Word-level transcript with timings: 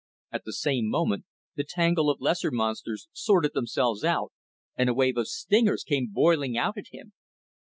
At 0.31 0.45
the 0.45 0.53
same 0.53 0.89
moment, 0.89 1.25
the 1.55 1.63
tangle 1.63 2.09
of 2.09 2.19
lesser 2.19 2.49
monsters 2.49 3.07
sorted 3.13 3.53
themselves 3.53 4.03
out 4.03 4.33
and 4.75 4.89
a 4.89 4.95
wave 4.95 5.15
of 5.17 5.27
stingers 5.27 5.83
came 5.83 6.07
boiling 6.11 6.57
out 6.57 6.75
at 6.75 6.85
him. 6.91 7.13